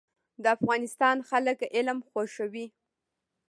[0.43, 2.67] د افغانستان خلک علم خوښوي